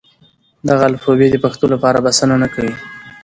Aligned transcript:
دغه 0.69 0.85
الفبې 0.91 1.27
د 1.31 1.35
پښتو 1.43 1.65
لپاره 1.73 2.03
بسنه 2.05 2.35
نه 2.43 2.47
کوي. 2.53 2.75